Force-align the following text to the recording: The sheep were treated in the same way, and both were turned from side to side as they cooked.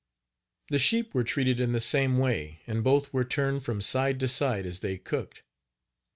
The 0.71 0.79
sheep 0.79 1.13
were 1.13 1.23
treated 1.23 1.59
in 1.59 1.73
the 1.73 1.79
same 1.79 2.17
way, 2.17 2.61
and 2.65 2.83
both 2.83 3.13
were 3.13 3.23
turned 3.23 3.63
from 3.63 3.81
side 3.81 4.19
to 4.21 4.27
side 4.27 4.65
as 4.65 4.79
they 4.79 4.97
cooked. 4.97 5.43